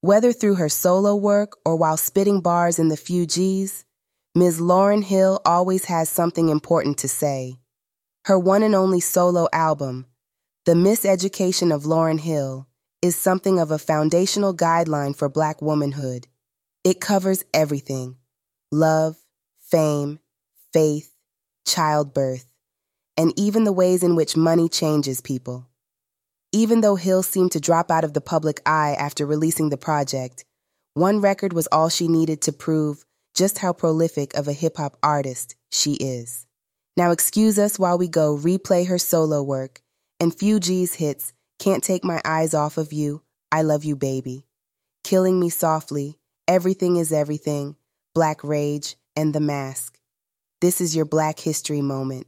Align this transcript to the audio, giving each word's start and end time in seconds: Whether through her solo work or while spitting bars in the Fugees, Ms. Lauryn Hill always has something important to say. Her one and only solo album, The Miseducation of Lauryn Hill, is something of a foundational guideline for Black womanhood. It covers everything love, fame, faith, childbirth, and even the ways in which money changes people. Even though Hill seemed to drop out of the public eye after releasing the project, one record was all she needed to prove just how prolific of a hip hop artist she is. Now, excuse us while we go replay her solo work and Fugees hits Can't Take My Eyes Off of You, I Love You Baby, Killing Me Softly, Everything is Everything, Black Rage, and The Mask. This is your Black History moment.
Whether 0.00 0.32
through 0.32 0.54
her 0.54 0.68
solo 0.68 1.16
work 1.16 1.58
or 1.64 1.74
while 1.74 1.96
spitting 1.96 2.40
bars 2.40 2.78
in 2.78 2.88
the 2.88 2.96
Fugees, 2.96 3.84
Ms. 4.32 4.60
Lauryn 4.60 5.02
Hill 5.02 5.40
always 5.44 5.86
has 5.86 6.08
something 6.08 6.50
important 6.50 6.98
to 6.98 7.08
say. 7.08 7.56
Her 8.26 8.38
one 8.38 8.62
and 8.62 8.76
only 8.76 9.00
solo 9.00 9.48
album, 9.52 10.06
The 10.66 10.74
Miseducation 10.74 11.74
of 11.74 11.82
Lauryn 11.82 12.20
Hill, 12.20 12.68
is 13.02 13.16
something 13.16 13.58
of 13.58 13.72
a 13.72 13.78
foundational 13.78 14.54
guideline 14.54 15.16
for 15.16 15.28
Black 15.28 15.60
womanhood. 15.60 16.28
It 16.84 17.00
covers 17.00 17.44
everything 17.52 18.18
love, 18.70 19.16
fame, 19.60 20.20
faith, 20.72 21.12
childbirth, 21.66 22.46
and 23.16 23.32
even 23.36 23.64
the 23.64 23.72
ways 23.72 24.04
in 24.04 24.14
which 24.14 24.36
money 24.36 24.68
changes 24.68 25.20
people. 25.20 25.66
Even 26.52 26.80
though 26.80 26.96
Hill 26.96 27.22
seemed 27.22 27.52
to 27.52 27.60
drop 27.60 27.90
out 27.90 28.04
of 28.04 28.14
the 28.14 28.22
public 28.22 28.62
eye 28.64 28.96
after 28.98 29.26
releasing 29.26 29.68
the 29.68 29.76
project, 29.76 30.46
one 30.94 31.20
record 31.20 31.52
was 31.52 31.68
all 31.70 31.90
she 31.90 32.08
needed 32.08 32.40
to 32.42 32.52
prove 32.52 33.04
just 33.34 33.58
how 33.58 33.74
prolific 33.74 34.32
of 34.34 34.48
a 34.48 34.54
hip 34.54 34.78
hop 34.78 34.96
artist 35.02 35.56
she 35.70 35.94
is. 35.94 36.46
Now, 36.96 37.10
excuse 37.10 37.58
us 37.58 37.78
while 37.78 37.98
we 37.98 38.08
go 38.08 38.36
replay 38.36 38.88
her 38.88 38.98
solo 38.98 39.42
work 39.42 39.82
and 40.18 40.32
Fugees 40.32 40.94
hits 40.94 41.34
Can't 41.58 41.84
Take 41.84 42.02
My 42.02 42.20
Eyes 42.24 42.54
Off 42.54 42.78
of 42.78 42.94
You, 42.94 43.22
I 43.52 43.60
Love 43.62 43.84
You 43.84 43.94
Baby, 43.94 44.46
Killing 45.04 45.38
Me 45.38 45.50
Softly, 45.50 46.18
Everything 46.48 46.96
is 46.96 47.12
Everything, 47.12 47.76
Black 48.14 48.42
Rage, 48.42 48.96
and 49.14 49.34
The 49.34 49.40
Mask. 49.40 49.98
This 50.62 50.80
is 50.80 50.96
your 50.96 51.04
Black 51.04 51.38
History 51.38 51.82
moment. 51.82 52.26